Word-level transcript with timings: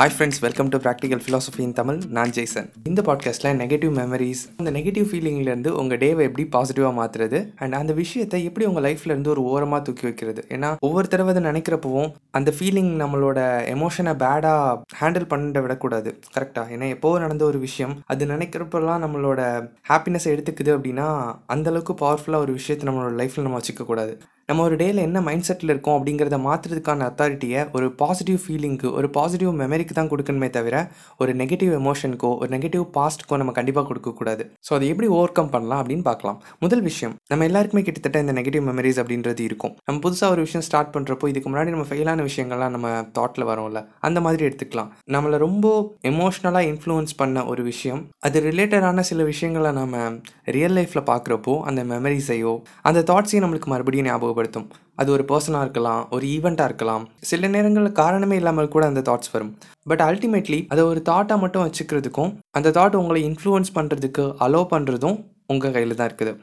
Hi 0.00 0.12
friends 0.16 0.38
welcome 0.40 0.68
to 0.68 0.78
practical 0.78 1.22
philosophy 1.24 1.60
in 1.60 1.72
Tamil 1.72 1.98
நான் 2.08 2.30
ஜெய்சன் 2.30 2.68
இந்த 2.84 3.00
பாட்காஸ்ட்டில் 3.02 3.56
நெகட்டிவ் 3.56 3.92
மெமரிஸ் 3.98 4.42
அந்த 4.56 4.70
நெகட்டிவ் 4.70 5.06
ஃபீலிங்லேருந்து 5.08 5.70
உங்கள் 5.80 5.98
டேவை 5.98 6.22
எப்படி 6.22 6.44
பாசிட்டிவாக 6.54 6.92
மாற்றுறது 6.98 7.38
அண்ட் 7.56 7.74
அந்த 7.74 7.92
விஷயத்தை 7.92 8.44
எப்படி 8.44 8.66
உங்கள் 8.66 8.84
லைஃப்லேருந்து 8.86 9.26
ஒரு 9.26 9.42
ஓரமாக 9.42 9.82
தூக்கி 9.82 10.02
வைக்கிறது. 10.02 10.44
ஏன்னா 10.48 10.76
ஒவ்வொரு 10.80 11.08
தடவை 11.08 11.34
அதை 11.34 11.42
நினைக்கிறப்பவும் 11.50 12.10
அந்த 12.30 12.54
ஃபீலிங் 12.58 12.90
நம்மளோட 13.02 13.38
எமோஷனை 13.74 14.14
பேடாக 14.14 14.80
ஹேண்டில் 15.00 15.28
பண்ண 15.28 15.60
விடக்கூடாது. 15.60 16.18
கரெக்டாக 16.38 16.66
ஏன்னா 16.76 16.88
எப்போ 16.88 17.18
நடந்த 17.18 17.44
ஒரு 17.44 17.58
விஷயம் 17.58 17.94
அது 18.06 18.26
நினைக்கிறப்பெல்லாம் 18.26 19.04
நம்மளோட 19.06 19.68
ஹாப்பினஸை 19.88 20.32
எடுத்துக்குது 20.36 20.74
அப்படின்னா 20.78 21.08
அந்தளவுக்கு 21.48 21.94
பவர்ஃபுல்லாக 22.04 22.46
ஒரு 22.46 22.52
விஷயத்தை 22.52 22.88
நம்மளோட 22.88 23.14
லைஃப்பில் 23.22 23.42
நம்ம 23.42 23.58
வச்சுக்கக்கூடாது. 23.58 24.14
நம்ம 24.50 24.62
ஒரு 24.68 24.76
டேயில் 24.78 25.00
என்ன 25.06 25.18
மைண்ட் 25.26 25.44
செட்டில் 25.48 25.70
இருக்கோம் 25.72 25.96
அப்படிங்கிறத 25.96 26.36
மாற்றுறதுக்கான 26.46 27.04
அத்தாரிட்டியை 27.10 27.60
ஒரு 27.76 27.86
பாசிட்டிவ் 28.00 28.38
ஃபீலிங்க்கு 28.44 28.88
ஒரு 28.98 29.08
பாசிட்டிவ் 29.16 29.50
மெமரிக்கு 29.60 29.94
தான் 29.98 30.08
கொடுக்கணுமே 30.12 30.48
தவிர 30.56 30.76
ஒரு 31.22 31.32
நெகட்டிவ் 31.40 31.72
எமோஷனுக்கோ 31.78 32.30
ஒரு 32.40 32.48
நெகட்டிவ் 32.54 32.84
பாஸ்ட்க்கோ 32.96 33.36
நம்ம 33.42 33.52
கண்டிப்பாக 33.58 33.86
கொடுக்கக்கூடாது 33.90 34.44
ஸோ 34.66 34.70
அதை 34.76 34.86
எப்படி 34.92 35.08
ஓவர் 35.16 35.34
கம் 35.36 35.50
பண்ணலாம் 35.52 35.82
அப்படின்னு 35.82 36.04
பார்க்கலாம். 36.08 36.38
முதல் 36.64 36.82
விஷயம் 36.88 37.14
நம்ம 37.32 37.46
எல்லாருக்குமே 37.48 37.82
கிட்டத்தட்ட 37.88 38.24
இந்த 38.24 38.34
நெகட்டிவ் 38.38 38.64
மெமரிஸ் 38.70 38.98
அப்படின்றது 39.02 39.44
இருக்கும். 39.48 39.74
நம்ம 39.86 40.02
புதுசாக 40.06 40.34
ஒரு 40.36 40.42
விஷயம் 40.46 40.64
ஸ்டார்ட் 40.68 40.92
பண்ணுறப்போ 40.96 41.28
இதுக்கு 41.32 41.48
முன்னாடி 41.52 41.74
நம்ம 41.76 41.86
ஃபெயிலான 41.90 42.26
விஷயங்கள்லாம் 42.30 42.74
நம்ம 42.76 42.90
தாட்டில் 43.18 43.46
வரோம்ல 43.50 43.82
அந்த 44.08 44.18
மாதிரி 44.26 44.42
எடுத்துக்கலாம். 44.48 44.90
நம்மளை 45.16 45.40
ரொம்ப 45.46 45.66
எமோஷ்னலாக 46.12 46.64
இன்ஃப்ளூயன்ஸ் 46.72 47.16
பண்ண 47.22 47.46
ஒரு 47.52 47.64
விஷயம் 47.70 48.02
அது 48.28 48.44
ரிலேட்டடான 48.48 49.06
சில 49.12 49.20
விஷயங்களை 49.32 49.72
நம்ம 49.80 50.02
ரியல் 50.58 50.76
லைஃப்பில் 50.80 51.06
பார்க்குறப்போ 51.12 51.56
அந்த 51.70 51.80
மெமரிஸையோ 51.94 52.56
அந்த 52.90 53.06
தாட்ஸையும் 53.12 53.46
நம்மளுக்கு 53.46 53.72
மறுபடியும் 53.76 54.10
ஞாபகப்படுத்தும். 54.10 54.38
அது 55.00 55.10
ஒரு 55.16 55.24
பர்சனாக 55.30 55.64
இருக்கலாம் 55.66 56.02
ஒரு 56.14 56.24
ஈவெண்ட்டாக 56.36 56.70
இருக்கலாம். 56.70 57.04
சில 57.30 57.48
நேரங்களில் 57.54 57.98
காரணமே 58.00 58.36
இல்லாமல் 58.40 58.72
கூட 58.74 58.84
அந்த 58.90 59.02
தாட்ஸ் 59.08 59.32
வரும். 59.34 59.52
பட் 59.90 60.02
அல்டிமேட்லி 60.08 60.58
அதை 60.72 60.82
ஒரு 60.92 61.02
தாட்டாக 61.10 61.38
மட்டும் 61.44 61.64
வச்சுக்கிறதுக்கும் 61.66 62.32
அந்த 62.58 62.72
தாட் 62.78 62.98
உங்களை 63.02 63.22
இன்ஃப்ளூயன்ஸ் 63.28 63.76
பண்ணுறதுக்கு 63.78 64.24
அலோவ் 64.46 64.72
பண்ணுறதும் 64.74 65.16
உங்கள் 65.52 65.72
கையில் 65.76 65.98
தான் 66.00 66.10
இருக்குது. 66.10 66.34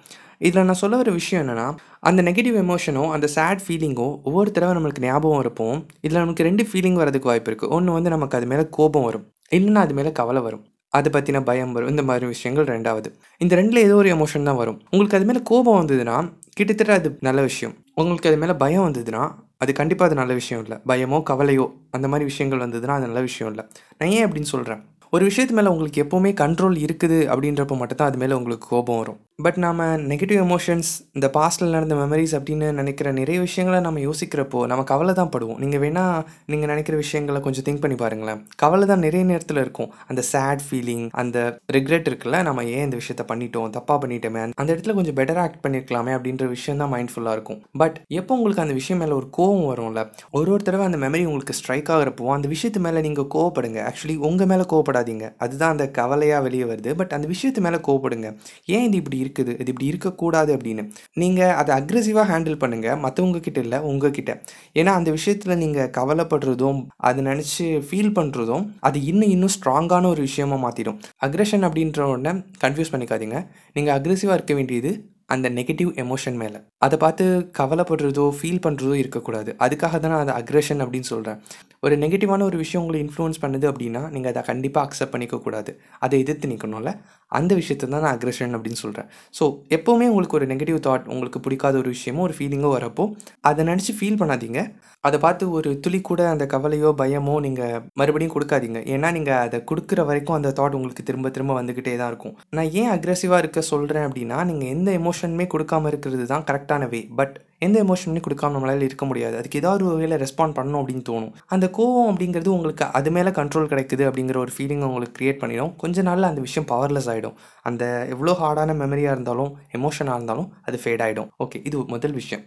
இதில் 0.48 0.66
நான் 0.70 0.80
சொல்ல 0.82 0.96
வர 1.02 1.12
விஷயம் 1.20 1.42
என்னென்னா 1.44 1.68
அந்த 2.08 2.22
நெகட்டிவ் 2.28 2.58
எமோஷனோ 2.64 3.04
அந்த 3.14 3.28
சேட் 3.36 3.62
ஃபீலிங்கோ 3.66 4.08
ஒவ்வொரு 4.30 4.50
தடவை 4.56 4.74
நம்மளுக்கு 4.78 5.06
ஞாபகம் 5.06 5.42
இருப்போம் 5.46 5.78
இதில் 6.06 6.22
நமக்கு 6.24 6.48
ரெண்டு 6.48 6.64
ஃபீலிங் 6.70 7.00
வரதுக்கு 7.02 7.30
வாய்ப்பு 7.32 7.50
இருக்குது 7.52 7.74
ஒன்று 7.78 7.96
வந்து 7.98 8.14
நமக்கு 8.16 8.38
அது 8.40 8.50
மேலே 8.52 8.66
கோபம் 8.78 9.08
வரும். 9.08 9.26
இல்லைன்னா 9.58 9.84
அது 9.88 9.96
மேலே 10.00 10.12
கவலை 10.20 10.44
வரும். 10.48 10.64
அதை 10.98 11.10
பற்றின 11.16 11.42
பயம் 11.50 11.74
வரும். 11.76 11.90
இந்த 11.94 12.04
மாதிரி 12.10 12.26
விஷயங்கள் 12.36 12.70
ரெண்டாவது. 12.76 13.10
இந்த 13.44 13.56
ரெண்டில் 13.60 13.86
ஏதோ 13.88 13.96
ஒரு 14.04 14.10
எமோஷன் 14.18 14.48
தான் 14.50 14.60
வரும். 14.62 14.80
உங்களுக்கு 14.92 15.18
அது 15.20 15.28
மேலே 15.32 15.42
கோபம் 15.52 15.80
வந்ததுன்னா 15.82 16.18
கிட்டத்தட்ட 16.60 16.94
அது 17.00 17.10
நல்ல 17.28 17.42
விஷயம். 17.50 17.76
உங்களுக்கு 18.02 18.30
அது 18.30 18.38
மேலே 18.38 18.54
பயம் 18.54 18.86
வந்ததுன்னா 18.88 19.22
அது 19.58 19.74
கண்டிப்பாக 19.74 20.10
அது 20.10 20.20
நல்ல 20.20 20.34
விஷயம் 20.34 20.62
இல்லை. 20.64 20.78
பயமோ 20.88 21.20
கவலையோ 21.30 21.66
அந்த 21.92 22.08
மாதிரி 22.08 22.26
விஷயங்கள் 22.32 22.60
வந்ததுன்னா 22.60 22.96
அது 22.98 23.06
நல்ல 23.06 23.22
விஷயம் 23.22 23.54
இல்லை. 23.54 23.66
நான் 23.98 24.10
ஏன் 24.10 24.26
அப்படின்னு 24.26 24.54
சொல்கிறேன் 24.54 24.82
ஒரு 25.10 25.24
விஷயத்து 25.28 25.56
மேலே 25.60 25.68
உங்களுக்கு 25.68 26.04
எப்போவுமே 26.04 26.32
கண்ட்ரோல் 26.44 26.78
இருக்குது 26.86 27.18
அப்படின்றப்போ 27.34 27.78
மட்டும்தான் 27.78 28.08
அது 28.08 28.18
மேலே 28.18 28.34
உங்களுக்கு 28.34 28.68
கோபம் 28.68 28.98
வரும். 28.98 29.20
பட் 29.46 29.58
நாம் 29.64 29.82
நெகட்டிவ் 30.12 30.40
எமோஷன்ஸ் 30.44 30.92
இந்த 31.16 31.28
பாஸ்டில் 31.36 31.74
நடந்த 31.74 31.96
மெமரிஸ் 31.96 32.32
அப்படின்னு 32.38 32.68
நினைக்கிற 32.78 33.12
நிறைய 33.18 33.38
விஷயங்களை 33.44 33.80
நம்ம 33.86 34.00
யோசிக்கிறப்போ 34.06 34.60
நம்ம 34.72 34.84
கவலை 34.92 35.14
தான் 35.20 35.30
படுவோம். 35.34 35.60
நீங்கள் 35.64 35.82
வேணால் 35.84 36.24
நீங்கள் 36.52 36.70
நினைக்கிற 36.72 36.96
விஷயங்களை 37.02 37.40
கொஞ்சம் 37.48 37.66
திங்க் 37.68 37.82
பண்ணி 37.84 37.98
பாருங்களேன். 38.02 38.40
கவலை 38.64 38.86
தான் 38.92 39.04
நிறைய 39.08 39.26
நேரத்தில் 39.32 39.60
இருக்கும். 39.64 39.92
அந்த 40.08 40.22
சேட் 40.32 40.64
ஃபீலிங் 40.70 41.04
அந்த 41.24 41.38
ரிக்ரெட் 41.76 42.10
இருக்குல்ல 42.12 42.40
நம்ம 42.48 42.64
ஏன் 42.78 42.84
இந்த 42.88 42.98
விஷயத்த 43.02 43.26
பண்ணிட்டோம் 43.34 43.76
தப்பாக 43.78 43.98
பண்ணிட்டோமே 44.06 44.46
அந்த 44.64 44.70
இடத்துல 44.76 44.96
கொஞ்சம் 45.00 45.18
பெட்டராக 45.20 45.44
ஆக்ட் 45.46 45.62
பண்ணியிருக்கலாமே 45.68 46.16
அப்படின்ற 46.18 46.48
விஷயம் 46.56 46.82
தான் 46.84 46.92
மைண்ட்ஃபுல்லாக 46.96 47.38
இருக்கும். 47.40 47.60
பட் 47.84 48.00
எப்போ 48.22 48.36
உங்களுக்கு 48.40 48.66
அந்த 48.66 48.78
விஷயம் 48.80 49.02
மேலே 49.04 49.16
ஒரு 49.20 49.30
கோவம் 49.40 49.68
வரும்ல 49.72 50.08
ஒரு 50.40 50.52
ஒரு 50.56 50.64
தடவை 50.64 50.86
அந்த 50.90 51.02
மெமரி 51.06 51.24
உங்களுக்கு 51.26 51.58
ஸ்ட்ரைக் 51.60 51.94
ஆகிறப்போ 51.98 52.34
அந்த 52.38 52.50
விஷயத்து 52.56 52.84
மேலே 52.88 53.06
நீங்கள் 53.08 53.30
கோவப்படுங்க. 53.38 53.80
ஆக்சுவலி 53.92 54.18
உங்கள் 54.32 54.52
மேலே 54.54 54.68
கோவப்படாதீங்க. 54.74 55.26
அதுதான் 55.46 55.76
அந்த 55.78 55.88
கவலையாக 56.02 56.42
வெளியே 56.50 56.68
வருது. 56.74 56.92
பட் 57.04 57.16
அந்த 57.20 57.30
விஷயத்து 57.36 57.68
மேலே 57.70 57.82
கோவப்படுங்க. 57.90 58.28
ஏன் 58.76 58.86
இது 58.90 59.02
இப்படி 59.04 59.26
இருக்குது. 59.28 59.54
இது 59.62 59.72
இப்படி 59.74 59.90
இருக்கக்கூடாது 59.92 60.52
அப்படின்னு. 60.58 60.86
நீங்கள் 61.24 61.56
அதை 61.62 61.74
அக்ரெசிவாக 61.80 62.28
ஹேண்டில் 62.32 62.62
பண்ணுங்கள் 62.64 63.00
மற்றவங்க 63.06 63.42
கிட்ட 63.48 63.60
இல்லை 63.66 63.80
உங்ககிட்ட. 63.92 64.32
ஏன்னா 64.80 64.94
அந்த 65.00 65.10
விஷயத்தில் 65.18 65.60
நீங்கள் 65.64 65.92
கவலைப்படுறதும் 66.00 66.82
அதை 67.10 67.26
நினச்சி 67.32 67.68
ஃபீல் 67.90 68.16
பண்ணுறதும் 68.20 68.66
அது 68.90 68.98
இன்னும் 69.12 69.34
இன்னும் 69.36 69.56
ஸ்ட்ராங்கான 69.58 70.10
ஒரு 70.14 70.24
விஷயமாக 70.30 70.62
மாற்றிடும் 70.66 70.98
அக்ரெஷன் 71.28 71.68
அப்படின்ற 71.70 72.10
உடனே 72.14 72.34
கன்ஃபியூஸ் 72.64 72.94
பண்ணிக்காதீங்க. 72.96 73.38
நீங்கள் 73.78 73.96
அக்ரெசிவாக 74.00 74.40
இருக்க 74.40 74.56
வேண்டியது 74.62 74.92
அந்த 75.34 75.48
நெகட்டிவ் 75.56 75.90
எமோஷன் 76.02 76.38
மேலே. 76.42 76.60
அதை 76.86 76.98
பார்த்து 77.02 77.24
கவலைப்படுறதோ 77.58 78.26
ஃபீல் 78.38 78.62
பண்ணுறதோ 78.66 78.94
இருக்கக்கூடாது. 79.00 79.50
அதுக்காக 79.66 79.96
தான் 80.04 80.14
நான் 80.14 80.24
அதை 80.26 80.36
அக்ரெஷன் 80.42 80.82
அப்படின்னு 80.84 81.10
சொல்கிறேன் 81.14 81.40
ஒரு 81.86 81.96
நெகட்டிவான 82.04 82.46
ஒரு 82.50 82.58
விஷயம் 82.62 82.84
உங்களை 82.84 83.00
இன்ஃப்ளூயன்ஸ் 83.06 83.42
பண்ணுது 83.44 83.66
அப்படின்னா 83.72 84.02
நீங்கள் 84.14 84.32
அதை 84.34 84.44
கண்டிப்பாக 84.52 84.88
அக்செப்ட் 84.88 85.14
பண்ணிக்கக்கூடாது. 85.16 85.72
அதை 86.06 86.16
எதிர்த்து 86.24 86.52
நிற்கணும்ல 86.54 86.94
அந்த 87.32 87.52
விஷயத்தை 87.56 87.86
தான் 87.90 88.04
நான் 88.06 88.16
அக்ரெஷன் 88.18 88.56
அப்படின்னு 88.58 88.82
சொல்கிறேன் 88.84 89.08
ஸோ 89.40 89.46
எப்போவுமே 89.78 90.06
உங்களுக்கு 90.12 90.38
ஒரு 90.40 90.48
நெகட்டிவ் 90.54 90.80
தாட் 90.88 91.08
உங்களுக்கு 91.14 91.40
பிடிக்காத 91.46 91.78
ஒரு 91.78 91.90
விஷயமோ 91.96 92.22
ஒரு 92.28 92.36
ஃபீலிங்கோ 92.38 92.72
வரப்போ 92.76 93.06
அதை 93.42 93.62
நினச்சி 93.66 93.94
ஃபீல் 94.00 94.20
பண்ணாதீங்க. 94.22 94.62
அதை 95.04 95.18
பார்த்து 95.20 95.44
ஒரு 95.58 95.70
துளி 95.80 96.00
கூட 96.02 96.22
அந்த 96.30 96.46
கவலையோ 96.54 96.90
பயமோ 97.02 97.36
நீங்கள் 97.46 97.82
மறுபடியும் 98.00 98.34
கொடுக்காதீங்க. 98.36 98.80
ஏன்னா 98.94 99.10
நீங்கள் 99.18 99.42
அதை 99.46 99.60
கொடுக்குற 99.72 100.06
வரைக்கும் 100.06 100.38
அந்த 100.38 100.50
தாட் 100.60 100.78
உங்களுக்கு 100.80 101.04
திரும்ப 101.04 101.30
திரும்ப 101.30 101.54
வந்துக்கிட்டே 101.60 101.96
தான் 101.98 102.12
இருக்கும். 102.14 102.36
நான் 102.58 102.72
ஏன் 102.82 102.92
அக்ரெசிவாக 102.96 103.42
இருக்க 103.44 103.62
சொல்கிறேன் 103.74 104.08
அப்படின்னா 104.08 104.40
நீங்கள் 104.52 104.74
எந்த 104.76 104.92
எமோஷனுமே 105.02 105.48
கொடுக்காம 105.56 105.88
இருக்கிறது 105.94 106.26
தான் 106.34 106.48
கரெக்டான 106.52 106.90
வே 106.90 107.02
பட் 107.16 107.36
எந்த 107.66 107.78
எமோஷனும் 107.86 108.24
கொடுக்காம 108.26 108.56
நம்மளால் 108.56 108.86
இருக்க 108.88 109.06
முடியாது. 109.10 109.36
அதுக்கு 109.40 109.60
ஏதாவது 109.62 109.84
ஒரு 109.88 109.96
வகையில் 109.96 110.18
ரெஸ்பாண்ட் 110.24 110.56
பண்ணணும் 110.58 110.80
அப்படின்னு 110.82 111.06
தோணும். 111.10 111.32
அந்த 111.56 111.66
கோவம் 111.78 112.10
அப்படிங்கிறது 112.12 112.52
உங்களுக்கு 112.56 112.86
அது 113.00 113.12
மேலே 113.16 113.32
கண்ட்ரோல் 113.40 113.70
கிடைக்குது 113.72 114.04
அப்படிங்கிற 114.10 114.38
ஒரு 114.44 114.54
ஃபீலிங் 114.56 114.86
உங்களுக்கு 114.90 115.18
க்ரியேட் 115.20 115.42
பண்ணிடும். 115.44 115.72
கொஞ்ச 115.84 116.06
நாளில் 116.10 116.30
அந்த 116.32 116.44
விஷயம் 116.48 116.68
பவர்லெஸ் 116.74 117.10
ஆகிடும் 117.14 117.38
அந்த 117.70 117.84
எவ்வளோ 118.16 118.36
ஹார்டான 118.44 118.76
மெமரியாக 118.84 119.16
இருந்தாலும் 119.18 119.52
எமோஷனாக 119.80 120.18
இருந்தாலும் 120.20 120.50
அது 120.70 120.80
ஃபேட் 120.84 121.04
ஆகிடும் 121.08 121.32
ஓகே 121.46 121.60
இது 121.70 121.80
முதல் 121.96 122.16
விஷயம். 122.20 122.46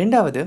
ரெண்டாவது 0.00 0.40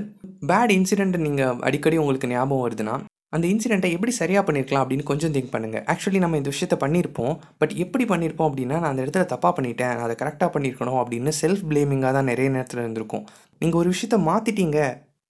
பேட் 0.50 0.72
இன்சிடென்ட் 0.78 1.16
நீங்கள் 1.28 1.56
அடிக்கடி 1.68 1.96
உங்களுக்கு 2.02 2.30
ஞாபகம் 2.34 2.64
வருதுன்னா 2.66 2.96
அந்த 3.36 3.46
இன்சிடெண்ட்டை 3.52 3.90
எப்படி 3.96 4.12
சரியாக 4.18 4.42
பண்ணியிருக்கலாம் 4.46 4.82
அப்படின்னு 4.84 5.04
கொஞ்சம் 5.10 5.32
திங்க் 5.34 5.52
பண்ணுங்கள் 5.52 5.82
ஆக்சுவலி 5.92 6.20
நம்ம 6.22 6.38
இந்த 6.40 6.50
விஷயத்த 6.54 6.76
பண்ணியிருப்போம் 6.84 7.34
பட் 7.60 7.74
எப்படி 7.84 8.04
பண்ணியிருப்போம் 8.12 8.48
அப்படின்னா 8.50 8.76
நான் 8.82 8.90
அந்த 8.92 9.02
இடத்துல 9.04 9.26
தப்பாக 9.32 9.52
பண்ணிட்டேன். 9.58 9.92
நான் 9.96 10.06
அதை 10.06 10.16
கரெக்டாக 10.22 10.50
பண்ணியிருக்கணும் 10.54 10.98
அப்படின்னு 11.02 11.32
செல்ஃப் 11.42 11.62
பிளேமிங்காக 11.72 12.12
தான் 12.16 12.28
நிறைய 12.32 12.48
நேரத்தில் 12.56 12.82
இருந்திருக்கும். 12.84 13.24
நீங்கள் 13.62 13.80
ஒரு 13.82 13.88
விஷயத்த 13.94 14.18
மாற்றிட்டீங்க 14.30 14.78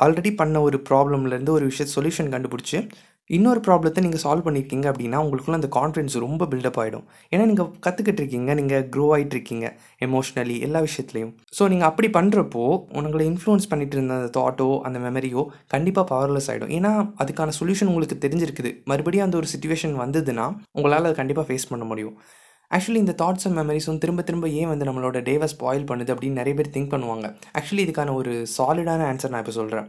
ஆல்ரெடி 0.01 0.31
பண்ண 0.41 0.59
ஒரு 0.67 0.79
ப்ராப்ளம்லேருந்து 0.89 1.57
ஒரு 1.59 1.65
விஷயத்த 1.71 1.93
சொல்யூஷன் 1.97 2.35
கண்டுபிடிச்சி 2.35 2.79
இன்னொரு 3.31 3.61
ப்ராப்ளத்தை 3.67 4.01
நீங்கள் 4.05 4.23
சால்வ் 4.23 4.47
பண்ணியிருக்கீங்க 4.47 4.87
அப்படின்னா 4.91 5.19
உங்களுக்குள்ள 5.25 5.59
அந்த 5.59 5.69
கான்ஃபிடன்ஸ் 5.77 6.15
ரொம்ப 6.25 6.47
பில்டப் 6.53 6.79
ஆகிடும் 6.83 7.05
ஏன்னா 7.33 7.45
நீங்கள் 7.51 7.69
கற்றுக்கிட்டு 7.85 8.21
இருக்கீங்க 8.23 8.55
நீங்கள் 8.61 8.87
க்ரோ 8.95 9.05
ஆகிட்டு 9.17 9.35
இருக்கீங்க 9.37 9.67
எமோஷ்னலி 10.07 10.57
எல்லா 10.67 10.81
விஷயத்துலையும். 10.87 11.31
ஸோ 11.57 11.69
நீங்கள் 11.73 11.89
அப்படி 11.91 12.09
பண்ணுறப்போ 12.17 12.65
உங்களை 13.01 13.25
இன்ஃப்ளூயன்ஸ் 13.33 13.71
பண்ணிட்டு 13.73 13.97
இருந்த 13.99 14.17
அந்த 14.21 14.31
தாட்டோ 14.39 14.69
அந்த 14.89 15.01
மெமரியோ 15.07 15.45
கண்டிப்பாக 15.75 16.07
பவர்லெஸ் 16.13 16.51
ஆகிடும் 16.53 16.75
ஏன்னா 16.79 16.93
அதுக்கான 17.25 17.55
சொல்யூஷன் 17.61 17.91
உங்களுக்கு 17.93 18.19
தெரிஞ்சிருக்குது. 18.27 18.73
மறுபடியும் 18.93 19.27
அந்த 19.29 19.39
ஒரு 19.43 19.51
சுச்சுவேஷன் 19.55 19.97
வந்ததுன்னா 20.05 20.47
உங்களால் 20.79 21.09
அதை 21.09 21.17
கண்டிப்பாக 21.23 21.49
ஃபேஸ் 21.51 21.71
பண்ண 21.73 21.87
முடியும். 21.93 22.17
ஆக்சுவலி 22.77 23.01
இந்த 23.05 23.15
தாட்ஸ் 23.23 23.45
அண்ட் 23.47 23.59
மெமரிஸும் 23.59 23.99
திரும்ப 23.99 24.23
திரும்ப 24.23 24.49
ஏன் 24.49 24.69
வந்து 24.69 24.85
நம்மளோட 24.89 25.19
டேவை 25.29 25.47
ஸ்பாயில் 25.53 25.87
பண்ணுது 25.91 26.13
அப்படின்னு 26.15 26.41
நிறைய 26.41 26.55
பேர் 26.59 26.71
திங்க் 26.75 26.93
பண்ணுவாங்க. 26.93 27.27
ஆக்சுவலி 27.59 27.83
இதுக்கான 27.87 28.15
ஒரு 28.15 28.33
சாலிடான 28.57 29.07
ஆன்சர் 29.11 29.33
நான் 29.33 29.43
இப்போ 29.45 29.55
சொல்கிறேன் 29.57 29.89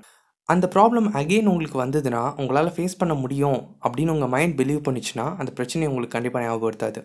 அந்த 0.49 0.65
ப்ராப்ளம் 0.75 1.07
அகெயின் 1.19 1.49
உங்களுக்கு 1.51 1.77
வந்ததுன்னா 1.83 2.21
உங்களால் 2.41 2.71
ஃபேஸ் 2.75 2.97
பண்ண 2.97 3.13
முடியும் 3.13 3.59
அப்படின்னு 3.83 4.15
உங்கள் 4.15 4.31
மைண்ட் 4.35 4.55
பிலீவ் 4.61 4.81
பண்ணிச்சுன்னா 4.87 5.25
அந்த 5.37 5.51
பிரச்சனையை 5.57 5.89
உங்களுக்கு 5.91 6.15
கண்டிப்பாக 6.15 6.43
ஞாபகப்படுத்தாது. 6.45 7.01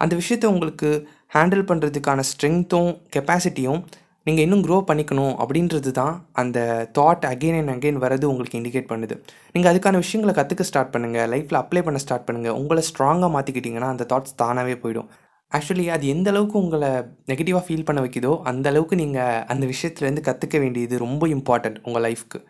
அந்த 0.00 0.14
விஷயத்தை 0.14 0.46
உங்களுக்கு 0.50 0.90
ஹேண்டில் 1.34 1.66
பண்ணுறதுக்கான 1.70 2.22
ஸ்ட்ரென்த்தும் 2.30 2.90
கெப்பாசிட்டியும் 3.16 3.82
நீங்கள் 4.26 4.44
இன்னும் 4.46 4.62
க்ரோ 4.66 4.76
பண்ணிக்கணும் 4.88 5.34
அப்படின்றது 5.42 5.90
தான் 5.98 6.14
அந்த 6.40 6.58
தாட் 6.98 7.24
அகெயின் 7.32 7.58
அண்ட் 7.58 7.72
அகெயின் 7.74 8.00
வரது 8.04 8.24
உங்களுக்கு 8.30 8.58
இண்டிகேட் 8.60 8.88
பண்ணுது. 8.92 9.14
நீங்கள் 9.54 9.70
அதுக்கான 9.72 9.98
விஷயங்களை 10.04 10.32
கற்றுக்க 10.38 10.64
ஸ்டார்ட் 10.70 10.92
பண்ணுங்கள் 10.94 11.28
லைஃப்பில் 11.34 11.60
அப்ளை 11.62 11.82
பண்ண 11.86 12.00
ஸ்டார்ட் 12.04 12.26
பண்ணுங்கள் 12.28 12.56
உங்களை 12.60 12.82
ஸ்ட்ராங்காக 12.90 13.30
மாற்றிக்கிட்டிங்கன்னா 13.36 13.90
அந்த 13.94 14.06
தாட்ஸ் 14.12 14.36
தானாகவே 14.42 14.74
போயிடும். 14.84 15.08
ஆக்சுவலி 15.52 15.84
அது 15.96 16.04
எந்த 16.14 16.28
அளவுக்கு 16.32 16.56
உங்களை 16.64 16.90
நெகட்டிவாக 17.30 17.64
ஃபீல் 17.66 17.86
பண்ண 17.88 18.00
வைக்குதோ 18.04 18.32
அந்த 18.50 18.66
அளவுக்கு 18.72 18.96
நீங்கள் 19.02 19.42
அந்த 19.52 19.64
விஷயத்துலேருந்து 19.72 20.26
கற்றுக்க 20.28 20.56
வேண்டியது 20.64 20.96
ரொம்ப 21.06 21.28
இம்பார்ட்டண்ட் 21.36 21.78
உங்கள் 21.88 22.04
லைஃப்க்கு 22.06 22.40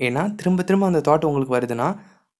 ஏன்னா 0.00 0.22
திரும்ப 0.38 0.62
திரும்ப 0.68 0.86
அந்த 0.90 1.00
தாட் 1.08 1.26
உங்களுக்கு 1.28 1.56
வருதுன்னா 1.56 1.88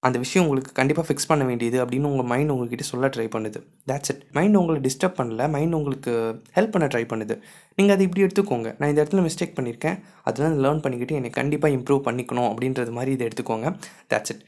அந்த 0.06 0.16
விஷயம் 0.24 0.44
உங்களுக்கு 0.46 0.72
கண்டிப்பாக 0.78 1.06
ஃபிக்ஸ் 1.08 1.28
பண்ண 1.30 1.42
வேண்டியது 1.50 1.78
அப்படின்னு 1.84 2.10
உங்கள் 2.12 2.28
மைண்ட் 2.32 2.52
உங்ககிட்ட 2.54 2.84
சொல்ல 2.90 3.08
ட்ரை 3.14 3.26
பண்ணுது. 3.34 3.60
தேட்ஸ் 3.90 4.10
இட் 4.12 4.22
மைண்ட் 4.36 4.58
உங்களை 4.60 4.80
டிஸ்டர்ப் 4.86 5.16
பண்ணல 5.20 5.48
மைண்ட் 5.54 5.76
உங்களுக்கு 5.78 6.12
ஹெல்ப் 6.56 6.74
பண்ண 6.74 6.86
ட்ரை 6.94 7.04
பண்ணுது. 7.12 7.36
நீங்கள் 7.78 7.94
அதை 7.96 8.04
இப்படி 8.08 8.24
எடுத்துக்கோங்க. 8.26 8.70
நான் 8.78 8.90
இந்த 8.92 9.00
இடத்துல 9.04 9.24
மிஸ்டேக் 9.28 9.56
பண்ணியிருக்கேன் 9.58 9.98
அதெல்லாம் 10.28 10.60
லேர்ன் 10.66 10.82
பண்ணிக்கிட்டு 10.84 11.18
என்னை 11.20 11.32
கண்டிப்பாக 11.40 11.76
இம்ப்ரூவ் 11.78 12.04
பண்ணிக்கணும் 12.08 12.48
அப்படின்றது 12.52 12.94
மாதிரி 12.98 13.12
இதை 13.16 13.26
எடுத்துக்கோங்க. 13.30 13.70
தேட்ஸ் 14.12 14.32
இட் 14.34 14.44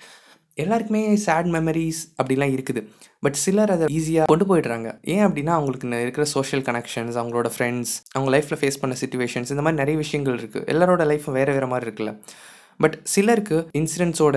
எல்லாருக்குமே 0.65 1.01
சேட் 1.25 1.49
மெமரிஸ் 1.55 1.99
அப்படிலாம் 2.21 2.53
இருக்குது. 2.57 2.83
பட் 3.25 3.39
சிலர் 3.45 3.73
அதை 3.75 3.87
ஈஸியாக 3.99 4.31
கொண்டு 4.33 4.45
போயிடுறாங்க. 4.51 4.89
ஏன் 5.15 5.25
அப்படின்னா 5.27 5.53
அவங்களுக்கு 5.59 6.03
இருக்கிற 6.05 6.25
சோஷியல் 6.37 6.65
கனெக்ஷன்ஸ் 6.69 7.17
அவங்களோட 7.21 7.51
ஃப்ரெண்ட்ஸ் 7.57 7.95
அவங்க 8.17 8.31
லைஃப்பில் 8.35 8.61
ஃபேஸ் 8.61 8.81
பண்ண 8.83 8.97
சுச்சுவேஷன்ஸ் 9.03 9.53
இந்த 9.55 9.65
மாதிரி 9.67 9.81
நிறைய 9.83 9.97
விஷயங்கள் 10.05 10.39
இருக்குது 10.43 10.69
எல்லாரோட 10.75 11.05
லைஃப்பும் 11.13 11.37
வேறு 11.39 11.57
வேறு 11.57 11.69
மாதிரி 11.73 11.89
இருக்குல்ல. 11.89 12.15
பட் 12.79 13.03
சிலருக்கு 13.03 13.69
இன்சிடென்ட்ஸோட 13.79 14.37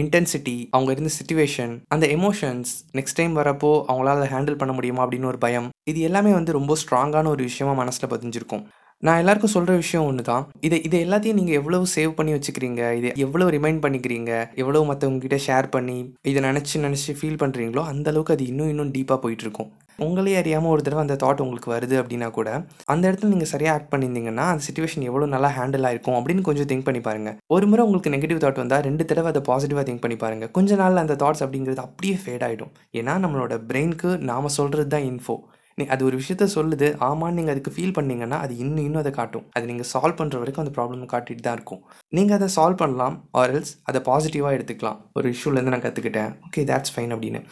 இன்டென்சிட்டி 0.00 0.66
அவங்க 0.70 0.92
இருந்த 0.92 1.10
சுச்சுவேஷன் 1.20 1.80
அந்த 1.88 2.06
எமோஷன்ஸ் 2.06 2.72
நெக்ஸ்ட் 2.92 3.14
டைம் 3.14 3.36
வரப்போ 3.36 3.70
அவங்களால 3.88 4.26
ஹேண்டில் 4.32 4.56
பண்ண 4.56 4.74
முடியுமா 4.74 5.06
அப்படின்னு 5.06 5.24
ஒரு 5.24 5.38
பயம். 5.38 5.68
இது 5.90 6.00
எல்லாமே 6.00 6.32
வந்து 6.32 6.52
ரொம்ப 6.52 6.76
ஸ்ட்ராங்கான 6.82 7.26
ஒரு 7.26 7.42
விஷயமா 7.42 7.76
மனசில் 7.76 8.10
பதிஞ்சிருக்கும். 8.10 8.64
நான் 9.02 9.18
எல்லாருக்கும் 9.20 9.52
சொல்கிற 9.52 9.74
விஷயம் 9.74 10.06
ஒன்று 10.06 10.22
தான் 10.22 10.42
இதை 10.66 10.78
இதை 10.86 10.98
எல்லாத்தையும் 11.04 11.38
நீங்கள் 11.38 11.58
எவ்வளவு 11.58 11.84
சேவ் 11.94 12.10
பண்ணி 12.16 12.32
வச்சுக்கிறீங்க? 12.34 12.80
இதை 12.98 13.10
எவ்வளோ 13.24 13.44
ரிமைண்ட் 13.54 13.80
பண்ணிக்கிறீங்க? 13.84 14.32
எவ்வளோ 14.62 14.80
மற்றவங்ககிட்ட 14.88 15.36
ஷேர் 15.44 15.66
பண்ணி 15.76 15.94
இதை 16.30 16.40
நினச்சி 16.48 16.82
நினச்சி 16.82 17.12
ஃபீல் 17.18 17.38
பண்ணுறீங்களோ 17.42 17.82
அந்த 17.92 18.06
அளவுக்கு 18.12 18.34
அது 18.34 18.44
இன்னும் 18.50 18.70
இன்னும் 18.72 18.90
டீப்பாக 18.96 19.18
போயிட்டுருக்கும். 19.22 19.70
உங்களே 19.98 20.34
அறியாமல் 20.40 20.72
ஒரு 20.72 20.82
தடவை 20.82 21.02
அந்த 21.04 21.16
தாட் 21.22 21.40
உங்களுக்கு 21.44 21.72
வருது 21.72 21.96
அப்படின்னா 22.00 22.28
கூட 22.38 22.48
அந்த 22.86 23.02
இடத்துல 23.08 23.30
நீங்கள் 23.34 23.50
சரியாக 23.52 23.74
ஆக்ட் 23.76 23.90
பண்ணியிருந்தீங்கன்னா 23.92 24.44
அந்த 24.52 24.64
சுச்சுவேஷன் 24.66 25.06
எவ்வளோ 25.10 25.28
நல்லா 25.34 25.50
ஹேண்டில் 25.56 25.86
ஆயிருக்கும் 25.90 26.18
அப்படின்னு 26.18 26.44
கொஞ்சம் 26.48 26.68
திங்க் 26.72 26.86
பண்ணி 26.88 27.02
பாருங்கள் 27.08 27.38
ஒரு 27.56 27.68
முறை 27.70 27.84
உங்களுக்கு 27.86 28.14
நெகட்டிவ் 28.14 28.42
தாட் 28.44 28.62
வந்தால் 28.62 28.84
ரெண்டு 28.88 29.06
தடவை 29.10 29.30
அதை 29.32 29.42
பாசிட்டிவாக 29.48 29.84
திங்க் 29.90 30.04
பண்ணி 30.04 30.18
பாருங்கள் 30.24 30.52
கொஞ்ச 30.58 30.78
நாள் 30.82 31.02
அந்த 31.04 31.16
தாட்ஸ் 31.22 31.44
அப்படிங்கிறது 31.46 31.82
அப்படியே 31.86 32.18
ஃபேட் 32.22 32.44
ஆகிடும் 32.48 32.72
ஏன்னா 33.00 33.14
நம்மளோட 33.24 33.56
பிரெயினுக்கு 33.70 34.12
நாம் 34.30 34.54
சொல்கிறது 34.58 34.90
தான் 34.96 35.08
இன்ஃபோ 35.10 35.36
நீ 35.80 35.86
அது 35.94 36.02
ஒரு 36.08 36.16
விஷயத்த 36.20 36.46
சொல்லுது 36.56 36.88
ஆமான்னு 37.08 37.38
நீங்கள் 37.38 37.54
அதுக்கு 37.54 37.72
ஃபீல் 37.76 37.94
பண்ணீங்கன்னா 37.98 38.38
அது 38.44 38.52
இன்னும் 38.64 38.84
இன்னும் 38.86 39.02
அதை 39.02 39.12
காட்டும். 39.18 39.44
அது 39.56 39.64
நீங்கள் 39.70 39.88
சால்வ் 39.92 40.18
பண்ணுற 40.20 40.38
வரைக்கும் 40.42 40.64
அந்த 40.64 40.72
ப்ராப்ளம் 40.78 41.10
காட்டிட்டு 41.14 41.44
தான் 41.46 41.56
இருக்கும். 41.58 41.82
நீங்கள் 42.16 42.36
அதை 42.38 42.48
சால்வ் 42.56 42.80
பண்ணலாம் 42.82 43.16
ஆர்எல்ஸ் 43.42 43.72
அதை 43.90 44.00
பாசிட்டிவாக 44.08 44.56
எடுத்துக்கலாம். 44.58 45.00
ஒரு 45.18 45.28
இஷ்யூலேருந்து 45.34 45.74
நான் 45.74 45.86
கற்றுக்கிட்டேன் 45.86 46.30
ஓகே 46.48 46.64
தேட்ஸ் 46.70 46.94
ஃபைன் 46.94 47.14
அப்படின்னு. 47.16 47.42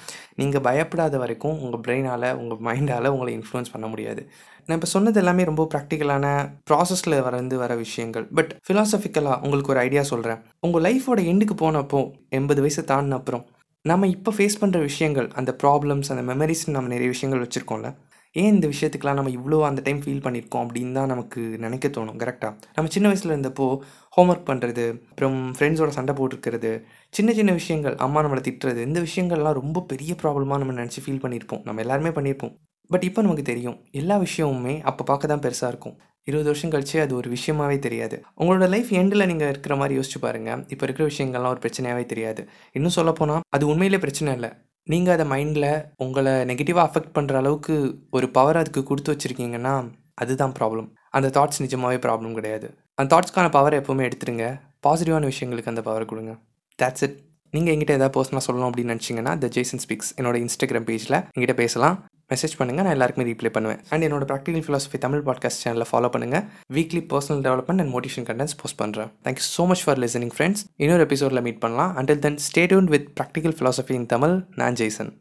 நீங்கள் 0.42 0.64
பயப்படாத 0.68 1.18
வரைக்கும் 1.24 1.58
உங்கள் 1.64 1.82
பிரெயினால் 1.86 2.28
உங்கள் 2.42 2.62
மைண்டால் 2.68 3.12
உங்களை 3.14 3.32
இன்ஃப்ளூயன்ஸ் 3.38 3.74
பண்ண 3.74 3.88
முடியாது. 3.94 4.24
நான் 4.68 4.78
இப்போ 4.78 4.90
சொன்னது 4.94 5.20
எல்லாமே 5.22 5.42
ரொம்ப 5.50 5.62
ப்ராக்டிக்கலான 5.74 6.26
ப்ராசஸில் 6.70 7.16
வந்து 7.40 7.58
வர 7.62 7.72
விஷயங்கள். 7.84 8.26
பட் 8.38 8.50
ஃபிலாசபிக்கலாக 8.66 9.40
உங்களுக்கு 9.44 9.72
ஒரு 9.74 9.80
ஐடியா 9.86 10.02
சொல்கிறேன் 10.12 10.42
உங்கள் 10.66 10.84
லைஃபோட 10.88 11.20
எண்டுக்கு 11.32 11.56
போனப்போ 11.62 12.02
எண்பது 12.38 12.62
வயசு 12.64 12.82
தாண்டின 12.90 13.18
அப்புறம் 13.20 13.44
நம்ம 13.84 14.06
இப்போ 14.14 14.30
ஃபேஸ் 14.36 14.60
பண்ணுற 14.60 14.78
விஷயங்கள் 14.86 15.28
அந்த 15.40 15.50
ப்ராப்ளம்ஸ் 15.62 16.10
அந்த 16.12 16.22
மெமரிஸ் 16.30 16.64
நம்ம 16.76 16.90
நிறைய 16.92 17.08
விஷயங்கள் 17.14 17.42
வச்சுருக்கோம்ல 17.44 17.90
ஏன் 18.36 18.52
இந்த 18.54 18.66
விஷயத்துக்கெலாம் 18.72 19.18
நம்ம 19.20 19.32
இவ்வளோ 19.38 19.58
அந்த 19.68 19.82
டைம் 19.86 20.00
ஃபீல் 20.04 20.24
பண்ணியிருக்கோம் 20.26 20.64
அப்படின்னு 20.66 20.96
தான் 20.98 21.10
நமக்கு 21.14 21.40
நினைக்க 21.64 21.88
தோணும் 21.88 22.20
கரெக்டாக 22.22 22.52
நம்ம 22.76 22.92
சின்ன 22.96 23.08
வயசில் 23.08 23.34
இருந்தப்போ 23.34 23.68
ஹோம்ஒர்க் 24.16 24.48
பண்ணுறது 24.50 24.86
அப்புறம் 25.10 25.38
ஃப்ரெண்ட்ஸோட 25.58 25.92
சண்டை 25.98 26.14
போட்டுருக்கிறது 26.20 26.72
சின்ன 27.14 27.32
சின்ன 27.32 27.52
விஷயங்கள் 27.52 27.98
அம்மா 28.06 28.22
நம்மளை 28.26 28.44
திட்டுறது 28.48 28.82
இந்த 28.88 29.00
விஷயங்கள்லாம் 29.00 29.58
ரொம்ப 29.60 29.84
பெரிய 29.92 30.14
ப்ராப்ளமாக 30.22 30.62
நம்ம 30.64 30.76
நினச்சி 30.80 31.02
ஃபீல் 31.06 31.22
பண்ணியிருப்போம் 31.26 31.64
நம்ம 31.68 31.82
எல்லாருமே 31.86 32.12
பண்ணியிருப்போம் 32.18 32.54
பட் 32.90 33.04
இப்போ 33.08 33.20
நமக்கு 33.24 33.42
தெரியும் 33.42 33.78
எல்லா 34.00 34.16
விஷயமுமே 34.26 34.74
அப்போ 34.90 35.02
பார்க்க 35.08 35.32
தான் 35.32 35.42
பெருசாக 35.46 35.70
இருக்கும். 35.72 35.96
இருபது 36.26 36.48
வருஷம் 36.50 36.72
கழிச்சு 36.72 36.96
அது 37.02 37.12
ஒரு 37.18 37.28
விஷயமாவே 37.34 37.76
தெரியாது. 37.86 38.16
உங்களோட 38.40 38.66
லைஃப் 38.74 38.90
எண்டில் 39.00 39.28
நீங்கள் 39.30 39.50
இருக்கிற 39.52 39.74
மாதிரி 39.80 39.96
யோசிச்சு 39.98 40.20
பாருங்கள் 40.24 40.62
இப்போ 40.72 40.84
இருக்கிற 40.86 41.04
விஷயங்கள்லாம் 41.10 41.54
ஒரு 41.54 41.62
பிரச்சனையாகவே 41.64 42.04
தெரியாது. 42.12 42.42
இன்னும் 42.78 42.96
சொல்லப்போனால் 42.98 43.44
அது 43.56 43.66
உண்மையிலே 43.72 44.00
பிரச்சனை 44.04 44.32
இல்லை. 44.38 44.50
நீங்கள் 44.92 45.14
அதை 45.14 45.24
மைண்டில் 45.32 45.70
உங்களை 46.04 46.32
நெகட்டிவாக 46.50 46.86
அஃபெக்ட் 46.88 47.14
பண்ணுற 47.16 47.34
அளவுக்கு 47.40 47.74
ஒரு 48.16 48.26
பவர் 48.36 48.58
அதுக்கு 48.60 48.82
கொடுத்து 48.90 49.12
வச்சுருக்கீங்கன்னா 49.14 49.74
அதுதான் 50.22 50.54
ப்ராப்ளம் 50.58 50.88
அந்த 51.16 51.28
தாட்ஸ் 51.36 51.62
நிஜமாகவே 51.64 51.98
ப்ராப்ளம் 52.06 52.36
கிடையாது. 52.38 52.68
அந்த 52.98 53.08
தாட்ஸ்க்கான 53.14 53.50
பவரை 53.56 53.76
எப்போவுமே 53.80 54.06
எடுத்துருங்க. 54.08 54.46
பாசிட்டிவான 54.86 55.28
விஷயங்களுக்கு 55.32 55.72
அந்த 55.72 55.82
பவர் 55.88 56.10
கொடுங்க. 56.12 56.32
தேட்ஸ் 56.78 57.04
இட் 57.06 57.16
நீங்கள் 57.54 57.72
எங்கிட்ட 57.74 57.98
ஏதாவது 57.98 58.14
பர்சனாக 58.16 58.42
சொல்லணும் 58.46 58.68
அப்படின்னு 58.70 58.94
நினச்சிங்கன்னா 58.94 59.34
த 59.42 59.48
ஜேசன் 59.56 59.82
ஸ்பீக்ஸ் 59.84 60.10
என்னோட 60.18 60.36
இன்ஸ்டாகிராம் 60.44 60.88
பேஜில் 60.90 61.16
எங்கிட்ட 61.34 61.56
பேசலாம். 61.62 61.96
மெசேஜ் 62.32 62.54
பண்ணுங்கள் 62.58 62.86
நான் 62.86 62.96
எல்லாருக்குமே 62.96 63.26
ரீப்ளை 63.30 63.50
பண்ணுவேன். 63.56 63.80
அண்ட் 63.92 64.04
என்னோட 64.06 64.24
ப்ராக்டிகல் 64.32 64.64
ஃபிலாசபி 64.66 64.98
தமிழ் 65.04 65.22
பாட்காஸ்ட் 65.28 65.62
சேனலில் 65.64 65.88
ஃபாலோ 65.90 66.10
பண்ணுங்கள் 66.14 66.44
weekly 66.76 67.02
personal 67.12 67.42
development 67.46 67.82
and 67.84 67.92
motivation 67.94 68.28
contents 68.30 68.58
post 68.62 68.80
பண்ணுறேன் 68.82 69.10
thank you 69.26 69.46
so 69.56 69.66
much 69.72 69.84
for 69.84 70.00
listening 70.04 70.34
friends 70.38 70.64
இன்னொரு 70.84 71.04
எபிசோடில் 71.08 71.44
மீட் 71.48 71.62
பண்ணலாம். 71.66 71.92
Until 72.02 72.22
then 72.26 72.38
stay tuned 72.48 72.90
with 72.94 73.08
practical 73.20 73.56
philosophy 73.60 73.96
in 74.00 74.10
Tamil 74.14 74.36
நான் 74.62 74.78
ஜெய்சன். 74.82 75.12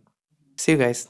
C 0.58 0.74
guys 0.84 1.04